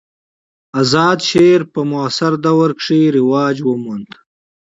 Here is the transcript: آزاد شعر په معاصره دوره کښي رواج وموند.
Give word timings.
آزاد 0.81 1.19
شعر 1.29 1.61
په 1.73 1.79
معاصره 1.91 2.37
دوره 2.45 2.73
کښي 2.77 3.01
رواج 3.17 3.55
وموند. 3.69 4.09